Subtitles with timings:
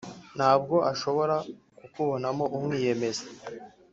[0.37, 1.35] nabwo ashobora
[1.77, 3.25] kukubonamo umwiyemezi